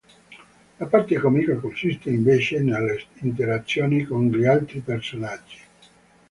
[0.79, 5.59] La parte comica consiste invece nelle interazioni con gli altri personaggi.